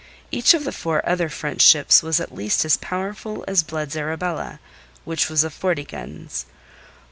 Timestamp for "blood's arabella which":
3.61-5.29